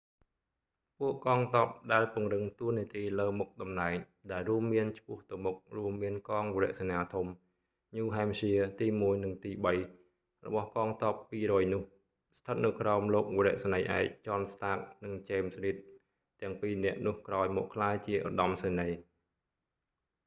[0.97, 3.95] ពួកកងទ័ពដែលពង្រឹងតួនាទីលើមុខតំណែង
[4.31, 7.27] ដែលរួមមានឆ្ពោះទៅមុខរួមមានកងវរសេនាធំ
[7.95, 9.51] new hampshire ទី 1 និងទី
[9.99, 11.83] 3 របស់កងទ័ព200នោះ
[12.37, 15.77] ស្ថិតនៅក្រោមលោកវរៈសេនីយ៍ឯក john stark និង james reed
[16.41, 18.97] ទាំងពីរនាក់នោះក្រោយមកក្លាយជាឧត្តមសេនីយ៍